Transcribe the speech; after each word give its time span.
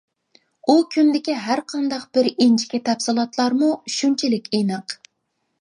ئۇ 0.71 0.75
كۈندىكى 0.95 1.35
ھەرقانداق 1.49 2.07
بىر 2.19 2.31
ئىنچىكە 2.31 2.81
تەپسىلاتلارمۇ 2.89 3.71
شۇنچىلىك 3.99 4.51
ئېنىق. 4.59 5.01